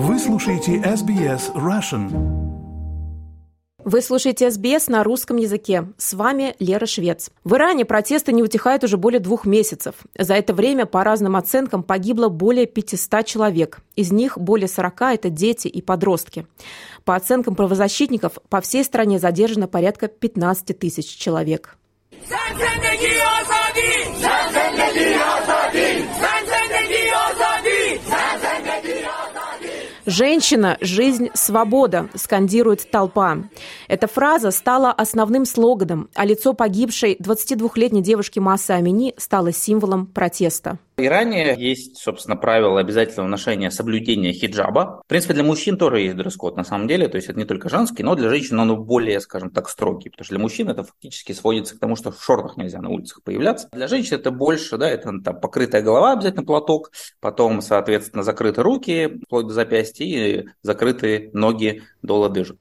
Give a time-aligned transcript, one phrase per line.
[0.00, 2.08] Вы слушаете SBS Russian.
[3.82, 5.88] Вы слушаете СБС на русском языке.
[5.98, 7.30] С вами Лера Швец.
[7.42, 9.96] В Иране протесты не утихают уже более двух месяцев.
[10.16, 13.80] За это время, по разным оценкам, погибло более 500 человек.
[13.96, 16.46] Из них более 40– это дети и подростки.
[17.04, 21.76] По оценкам правозащитников, по всей стране задержано порядка 15 тысяч человек.
[30.08, 33.36] «Женщина– жизнь, свобода»,– скандирует толпа.
[33.88, 40.78] Эта фраза стала основным слоганом, а лицо погибшей 22-летней девушки Массы Амини стало символом протеста.
[40.98, 45.00] В Иране есть, собственно, правило обязательного ношения соблюдения хиджаба.
[45.04, 47.68] В принципе, для мужчин тоже есть дресс-код на самом деле, то есть это не только
[47.68, 51.30] женский, но для женщин он более, скажем так, строгий, потому что для мужчин это фактически
[51.30, 53.68] сводится к тому, что в шортах нельзя на улицах появляться.
[53.70, 56.90] Для женщин это больше, да, это там покрытая голова, обязательно платок,
[57.20, 62.58] потом, соответственно, закрыты руки, вплоть до запястья, и закрытые ноги до лодыжек.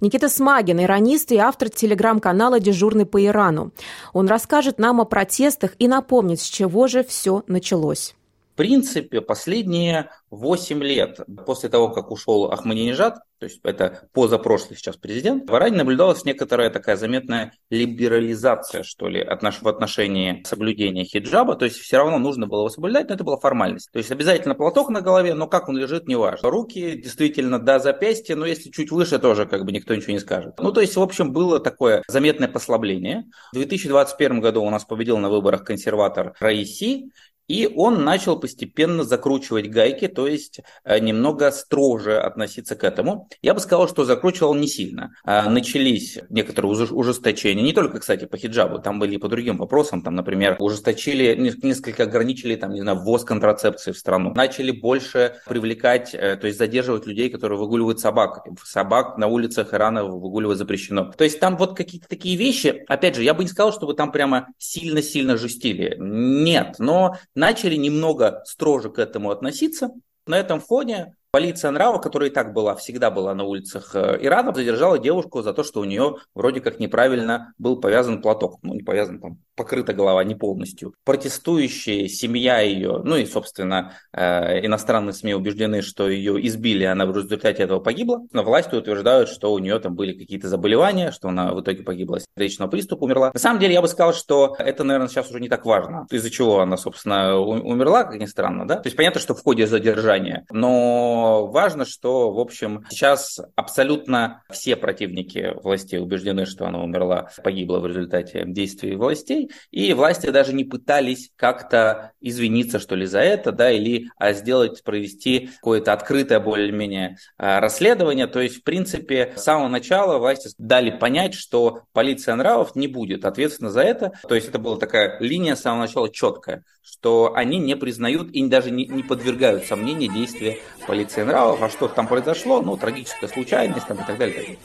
[0.00, 3.70] Никита Смагин, иронист и автор телеграм-канала «Дежурный по Ирану».
[4.12, 8.15] Он расскажет нам о протестах и напомнит, с чего же все началось.
[8.56, 15.48] Принципе, последние 8 лет после того, как ушел Ахмадинежад, то есть это позапрошлый сейчас президент,
[15.50, 21.76] в Иране наблюдалась некоторая такая заметная либерализация, что ли, в отношении соблюдения хиджаба, то есть
[21.76, 23.90] все равно нужно было его соблюдать, но это была формальность.
[23.92, 26.48] То есть обязательно платок на голове, но как он лежит, не важно.
[26.48, 30.54] Руки действительно до запястья, но если чуть выше, тоже как бы никто ничего не скажет.
[30.58, 33.24] Ну, то есть, в общем, было такое заметное послабление.
[33.52, 37.10] В 2021 году у нас победил на выборах консерватор Раиси,
[37.48, 43.28] и он начал постепенно закручивать гайки, то есть э, немного строже относиться к этому.
[43.42, 45.12] Я бы сказал, что закручивал не сильно.
[45.24, 50.02] А, начались некоторые ужесточения, не только, кстати, по хиджабу, там были и по другим вопросам,
[50.02, 54.32] там, например, ужесточили, несколько ограничили, там, не знаю, ввоз контрацепции в страну.
[54.34, 58.44] Начали больше привлекать, э, то есть задерживать людей, которые выгуливают собак.
[58.64, 61.12] Собак на улицах Ирана выгуливать запрещено.
[61.16, 64.10] То есть там вот какие-то такие вещи, опять же, я бы не сказал, чтобы там
[64.12, 65.96] прямо сильно-сильно жестили.
[65.98, 69.90] Нет, но начали немного строже к этому относиться.
[70.26, 74.54] На этом фоне Полиция нрава, которая и так была, всегда была на улицах э, Ирана,
[74.54, 78.58] задержала девушку за то, что у нее вроде как неправильно был повязан платок.
[78.62, 80.94] Ну, не повязан, там, покрыта голова не полностью.
[81.04, 87.16] Протестующие, семья ее, ну и, собственно, э, иностранные СМИ убеждены, что ее избили, она в
[87.16, 88.22] результате этого погибла.
[88.32, 92.20] Но власти утверждают, что у нее там были какие-то заболевания, что она в итоге погибла
[92.20, 93.30] сердечного приступа, умерла.
[93.32, 96.06] На самом деле, я бы сказал, что это, наверное, сейчас уже не так важно.
[96.10, 98.76] Из-за чего она, собственно, умерла, как ни странно, да?
[98.76, 104.76] То есть понятно, что в ходе задержания, но важно, что, в общем, сейчас абсолютно все
[104.76, 110.64] противники властей убеждены, что она умерла, погибла в результате действий властей, и власти даже не
[110.64, 117.16] пытались как-то извиниться, что ли, за это, да, или а, сделать, провести какое-то открытое более-менее
[117.38, 118.26] а, расследование.
[118.26, 123.24] То есть, в принципе, с самого начала власти дали понять, что полиция нравов не будет
[123.24, 124.12] ответственна за это.
[124.28, 128.46] То есть, это была такая линия с самого начала четкая, что они не признают и
[128.46, 133.86] даже не, не подвергают сомнению действия полиции нравов, а что там произошло, ну, трагическая случайность
[133.86, 134.58] там, и так далее.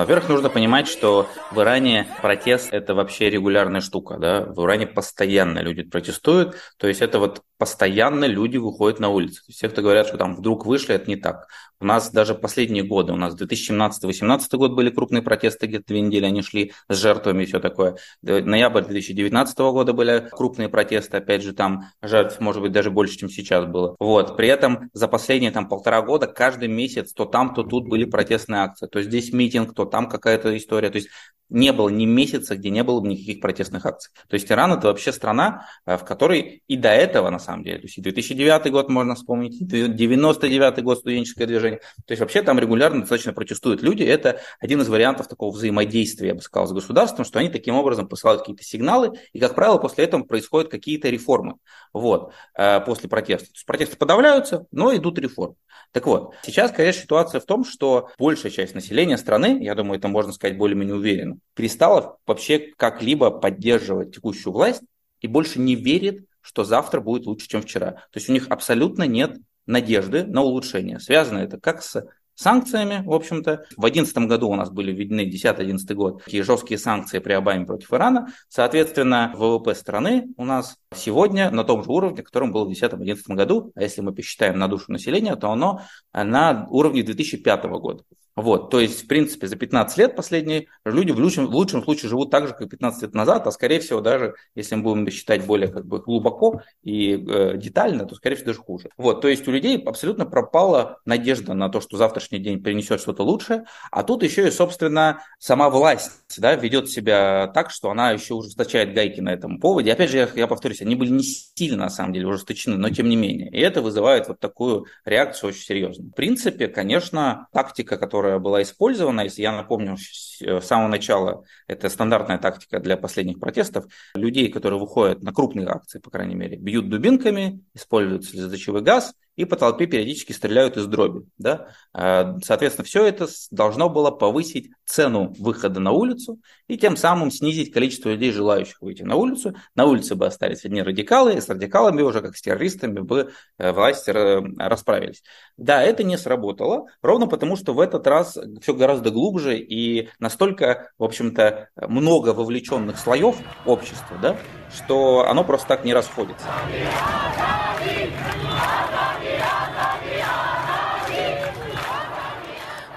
[0.00, 4.16] Во-первых, нужно понимать, что в Иране протест– это вообще регулярная штука.
[4.16, 4.40] Да?
[4.46, 9.42] В Иране постоянно люди протестуют, то есть это вот постоянно люди выходят на улицы.
[9.50, 11.48] Все, кто говорят, что там вдруг вышли, это не так.
[11.80, 16.26] У нас даже последние годы, у нас 2017-2018 год были крупные протесты, где-то две недели
[16.26, 17.96] они шли с жертвами и все такое.
[18.20, 23.30] Ноябрь 2019 года были крупные протесты, опять же, там жертв, может быть, даже больше, чем
[23.30, 23.96] сейчас было.
[23.98, 24.36] Вот.
[24.36, 28.60] При этом за последние там полтора года каждый месяц то там, то тут были протестные
[28.60, 28.86] акции.
[28.86, 30.90] То здесь митинг, то там какая-то история.
[30.90, 31.08] То есть
[31.50, 34.12] не было ни месяца, где не было бы никаких протестных акций.
[34.28, 37.78] То есть Иран это вообще страна, э, в которой и до этого, на самом деле,
[37.80, 42.42] то есть и 2009 год можно вспомнить, и 99 год студенческое движение, то есть вообще
[42.42, 44.02] там регулярно достаточно протестуют люди.
[44.02, 48.08] Это один из вариантов такого взаимодействия, я бы сказал, с государством, что они таким образом
[48.08, 51.56] посылают какие-то сигналы, и, как правило, после этого происходят какие-то реформы
[51.92, 53.46] вот, э, после протеста.
[53.46, 55.56] То есть протесты подавляются, но идут реформы.
[55.92, 60.08] Так вот, сейчас, конечно, ситуация в том, что большая часть населения страны, я думаю, это
[60.08, 64.82] можно сказать более-менее уверенно, перестала вообще как-либо поддерживать текущую власть
[65.20, 67.92] и больше не верит, что завтра будет лучше, чем вчера.
[67.92, 69.36] То есть у них абсолютно нет
[69.70, 71.00] надежды на улучшение.
[71.00, 73.64] Связано это как с санкциями, в общем-то.
[73.76, 77.92] В 2011 году у нас были введены, 10-11 год, такие жесткие санкции при Обаме против
[77.92, 78.28] Ирана.
[78.48, 83.72] Соответственно, ВВП страны у нас сегодня на том же уровне, которым был в 2010-2011 году.
[83.74, 85.82] А если мы посчитаем на душу населения, то оно
[86.12, 88.04] на уровне 2005 года.
[88.36, 92.08] Вот, то есть, в принципе, за 15 лет последние люди в лучшем, в лучшем случае
[92.08, 95.44] живут так же, как 15 лет назад, а скорее всего даже, если мы будем считать
[95.44, 98.90] более как бы глубоко и э, детально, то скорее всего даже хуже.
[98.96, 103.22] Вот, то есть у людей абсолютно пропала надежда на то, что завтрашний день принесет что-то
[103.22, 108.34] лучшее, а тут еще и, собственно, сама власть да, ведет себя так, что она еще
[108.34, 109.90] ужесточает гайки на этом поводе.
[109.90, 112.90] И опять же, я, я повторюсь, они были не сильно, на самом деле, ужесточены, но
[112.90, 113.50] тем не менее.
[113.50, 116.10] И это вызывает вот такую реакцию очень серьезную.
[116.10, 122.36] В принципе, конечно, тактика, которая которая была использована, я напомню, с самого начала это стандартная
[122.36, 127.64] тактика для последних протестов, людей, которые выходят на крупные акции, по крайней мере, бьют дубинками,
[127.72, 131.24] используют слезоточивый газ и по толпе периодически стреляют из дроби.
[131.38, 131.68] Да?
[131.94, 136.38] А, соответственно, все это должно было повысить цену выхода на улицу
[136.68, 139.54] и тем самым снизить количество людей, желающих выйти на улицу.
[139.74, 143.72] На улице бы остались одни радикалы, и с радикалами уже, как с террористами, бы э,
[143.72, 145.22] власти расправились.
[145.56, 150.90] Да, это не сработало, ровно потому, что в этот раз все гораздо глубже и настолько,
[150.98, 154.36] в общем-то, много вовлеченных слоев общества, да,
[154.74, 156.46] что оно просто так не расходится.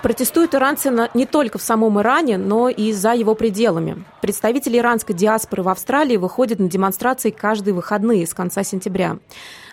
[0.04, 4.04] Протестуют иранцы не только в самом Иране, но и за его пределами.
[4.22, 9.20] Представители иранской диаспоры в Австралии выходят на демонстрации каждые выходные с конца сентября.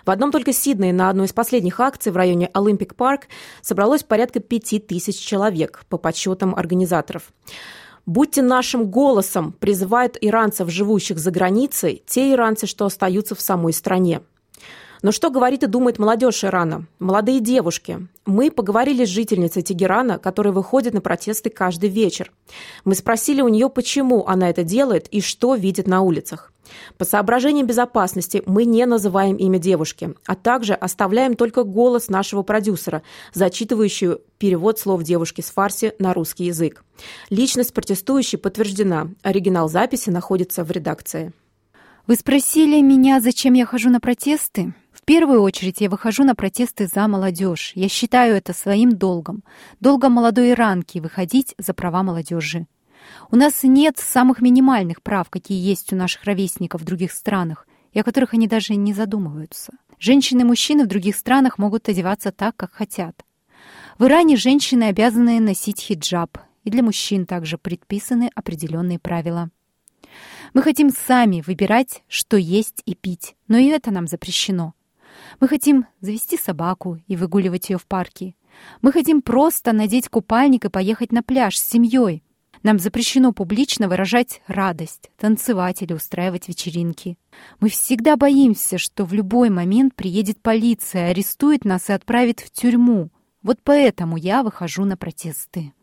[0.05, 3.27] В одном только Сиднее на одной из последних акций в районе Олимпик Парк
[3.61, 7.23] собралось порядка пяти тысяч человек, по подсчетам организаторов.
[8.05, 14.21] «Будьте нашим голосом», призывают иранцев, живущих за границей, те иранцы, что остаются в самой стране.
[15.01, 16.85] Но что говорит и думает молодежь Ирана?
[16.99, 18.07] Молодые девушки.
[18.25, 22.31] Мы поговорили с жительницей Тегерана, которая выходит на протесты каждый вечер.
[22.85, 26.53] Мы спросили у нее, почему она это делает и что видит на улицах.
[26.97, 33.01] По соображениям безопасности мы не называем имя девушки, а также оставляем только голос нашего продюсера,
[33.33, 36.83] зачитывающую перевод слов девушки с фарси на русский язык.
[37.29, 39.09] Личность протестующей подтверждена.
[39.23, 41.33] Оригинал записи находится в редакции.
[42.07, 44.73] Вы спросили меня, зачем я хожу на протесты?
[45.01, 47.71] В первую очередь я выхожу на протесты за молодежь.
[47.73, 49.43] Я считаю это своим долгом.
[49.79, 52.67] Долгом молодой иранки выходить за права молодежи.
[53.31, 57.99] У нас нет самых минимальных прав, какие есть у наших ровесников в других странах, и
[57.99, 59.73] о которых они даже не задумываются.
[59.97, 63.25] Женщины и мужчины в других странах могут одеваться так, как хотят.
[63.97, 69.49] В Иране женщины обязаны носить хиджаб, и для мужчин также предписаны определенные правила.
[70.53, 74.75] Мы хотим сами выбирать, что есть и пить, но и это нам запрещено.
[75.39, 78.35] Мы хотим завести собаку и выгуливать ее в парке.
[78.81, 82.23] Мы хотим просто надеть купальник и поехать на пляж с семьей.
[82.63, 87.17] Нам запрещено публично выражать радость, танцевать или устраивать вечеринки.
[87.59, 93.09] Мы всегда боимся, что в любой момент приедет полиция, арестует нас и отправит в тюрьму.
[93.41, 95.73] Вот поэтому я выхожу на протесты.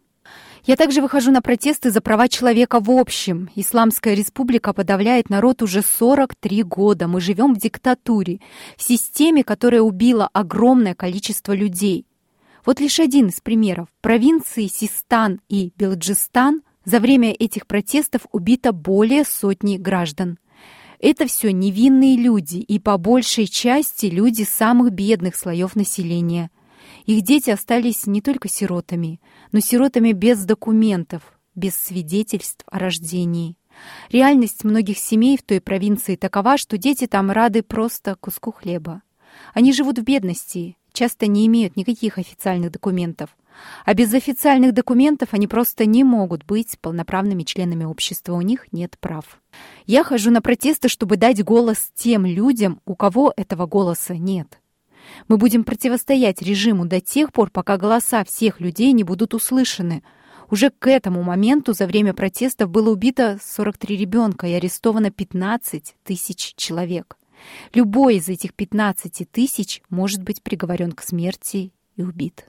[0.64, 3.49] Я также выхожу на протесты за права человека в общем.
[3.55, 7.08] Исламская республика подавляет народ уже 43 года.
[7.08, 8.40] Мы живем в диктатуре,
[8.76, 12.06] в системе, которая убила огромное количество людей.
[12.66, 13.88] Вот лишь один из примеров.
[14.00, 20.38] Провинции Систан и Белджистан за время этих протестов убито более сотни граждан.
[21.00, 26.50] Это все невинные люди и по большей части люди самых бедных слоев населения–
[27.08, 29.19] их дети остались не только сиротами,
[29.50, 31.22] но сиротами без документов,
[31.55, 33.56] без свидетельств о рождении.
[34.10, 39.00] Реальность многих семей в той провинции такова, что дети там рады просто куску хлеба.
[39.55, 43.34] Они живут в бедности, часто не имеют никаких официальных документов.
[43.86, 48.98] А без официальных документов они просто не могут быть полноправными членами общества, у них нет
[49.00, 49.41] прав.
[49.86, 54.60] Я хожу на протесты, чтобы дать голос тем людям, у кого этого голоса нет.
[55.29, 60.03] Мы будем противостоять режиму до тех пор, пока голоса всех людей не будут услышаны.
[60.50, 66.55] Уже к этому моменту за время протестов было убито 43 ребенка и арестовано 15 тысяч
[66.56, 67.19] человек.
[67.74, 72.48] Любой из этих 15 тысяч может быть приговорен к смерти и убит.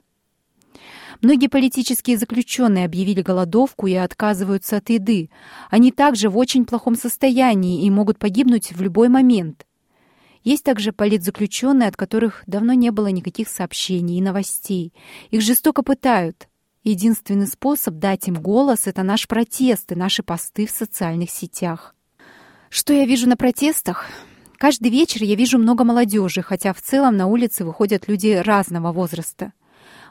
[1.20, 5.28] Многие политические заключенные объявили голодовку и отказываются от еды.
[5.68, 9.66] Они также в очень плохом состоянии и могут погибнуть в любой момент.
[10.42, 14.94] Есть также политзаключенные, от которых давно не было никаких сообщений и новостей.
[15.30, 16.48] Их жестоко пытают.
[16.82, 21.94] Единственный способ дать им голос— это наш протест и наши посты в социальных сетях.
[22.70, 24.06] Что я вижу на протестах?
[24.56, 29.52] Каждый вечер я вижу много молодежи, хотя в целом на улице выходят люди разного возраста.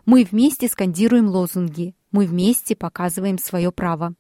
[0.06, 4.14] Мы вместе скандируем лозунги, мы вместе показываем свое право.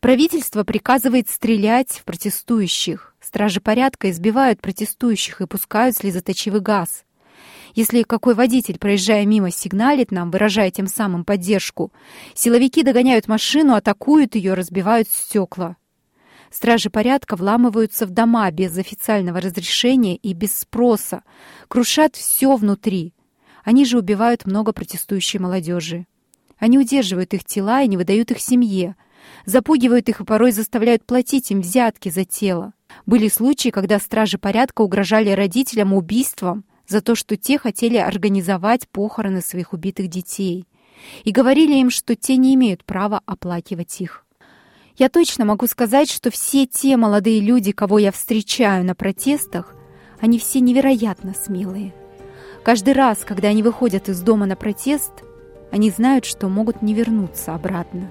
[0.00, 3.14] Правительство приказывает стрелять в протестующих.
[3.20, 7.04] Стражи порядка избивают протестующих и пускают слезоточивый газ.
[7.74, 11.92] Если какой водитель, проезжая мимо, сигналит нам, выражая тем самым поддержку,
[12.34, 15.76] силовики догоняют машину, атакуют ее, разбивают стекла.
[16.50, 21.22] Стражи порядка вламываются в дома без официального разрешения и без спроса,
[21.68, 23.14] крушат все внутри.
[23.62, 26.06] Они же убивают много протестующей молодежи.
[26.58, 28.96] Они удерживают их тела и не выдают их семье,
[29.44, 32.72] запугивают их и порой заставляют платить им взятки за тело.
[33.06, 39.40] Были случаи, когда стражи порядка угрожали родителям убийством за то, что те хотели организовать похороны
[39.40, 40.66] своих убитых детей,
[41.24, 44.26] и говорили им, что те не имеют права оплакивать их.
[44.96, 49.74] Я точно могу сказать, что все те молодые люди, кого я встречаю на протестах,
[50.20, 51.94] они все невероятно смелые.
[52.62, 55.12] Каждый раз, когда они выходят из дома на протест,
[55.72, 58.10] они знают, что могут не вернуться обратно.